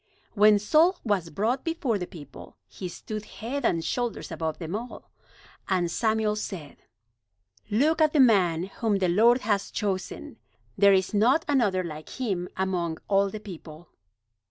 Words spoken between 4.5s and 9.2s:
them all. And Samuel said: "Look at the man whom the